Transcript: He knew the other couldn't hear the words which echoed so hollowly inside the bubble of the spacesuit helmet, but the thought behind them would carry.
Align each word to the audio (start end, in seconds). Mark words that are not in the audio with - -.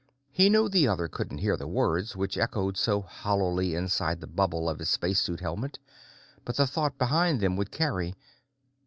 He 0.31 0.49
knew 0.49 0.67
the 0.67 0.87
other 0.87 1.07
couldn't 1.07 1.37
hear 1.37 1.55
the 1.55 1.67
words 1.67 2.15
which 2.15 2.35
echoed 2.35 2.75
so 2.75 3.01
hollowly 3.01 3.75
inside 3.75 4.19
the 4.19 4.25
bubble 4.25 4.67
of 4.67 4.79
the 4.79 4.85
spacesuit 4.87 5.41
helmet, 5.41 5.77
but 6.43 6.55
the 6.57 6.65
thought 6.65 6.97
behind 6.97 7.39
them 7.39 7.55
would 7.55 7.69
carry. 7.69 8.15